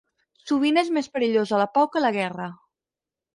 [0.51, 2.49] Sovint és més perillosa la pau que la guerra.